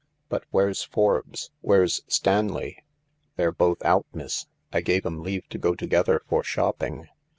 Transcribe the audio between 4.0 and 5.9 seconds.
miss. I gave 'em leave to go